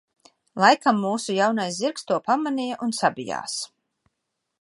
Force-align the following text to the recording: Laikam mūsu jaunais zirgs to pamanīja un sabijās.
Laikam 0.63 1.01
mūsu 1.01 1.35
jaunais 1.35 1.77
zirgs 1.81 2.07
to 2.11 2.17
pamanīja 2.29 2.79
un 2.87 2.95
sabijās. 3.01 3.59